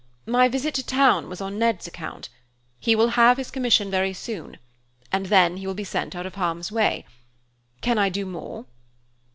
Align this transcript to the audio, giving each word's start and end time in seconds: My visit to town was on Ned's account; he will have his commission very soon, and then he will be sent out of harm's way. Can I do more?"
My 0.25 0.47
visit 0.47 0.73
to 0.73 0.83
town 0.83 1.29
was 1.29 1.41
on 1.41 1.59
Ned's 1.59 1.85
account; 1.85 2.29
he 2.79 2.95
will 2.95 3.09
have 3.09 3.37
his 3.37 3.51
commission 3.51 3.91
very 3.91 4.13
soon, 4.13 4.57
and 5.11 5.27
then 5.27 5.57
he 5.57 5.67
will 5.67 5.75
be 5.75 5.83
sent 5.83 6.15
out 6.15 6.25
of 6.25 6.33
harm's 6.33 6.71
way. 6.71 7.05
Can 7.81 7.99
I 7.99 8.09
do 8.09 8.25
more?" 8.25 8.65